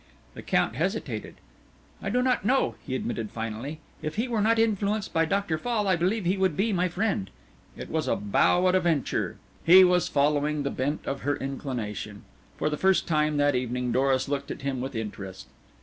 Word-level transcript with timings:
The 0.33 0.41
Count 0.41 0.73
hesitated. 0.77 1.35
"I 2.01 2.09
do 2.09 2.23
not 2.23 2.43
know," 2.43 2.73
he 2.87 2.95
admitted 2.95 3.29
finally. 3.29 3.79
"If 4.01 4.15
he 4.15 4.27
were 4.27 4.41
not 4.41 4.57
influenced 4.57 5.13
by 5.13 5.25
Dr. 5.25 5.59
Fall, 5.59 5.87
I 5.87 5.95
believe 5.95 6.25
he 6.25 6.37
would 6.37 6.57
be 6.57 6.73
my 6.73 6.87
friend." 6.87 7.29
It 7.77 7.87
was 7.87 8.07
a 8.07 8.15
bow 8.15 8.67
at 8.67 8.73
a 8.73 8.79
venture. 8.79 9.37
He 9.63 9.83
was 9.83 10.07
following 10.07 10.63
the 10.63 10.71
bent 10.71 11.05
of 11.05 11.21
her 11.21 11.35
inclination. 11.35 12.23
For 12.57 12.67
the 12.67 12.77
first 12.77 13.05
time 13.07 13.37
that 13.37 13.53
evening 13.53 13.91
Doris 13.91 14.27
looked 14.27 14.49
at 14.49 14.63
him 14.63 14.81
with 14.81 14.95
interest. 14.95 15.45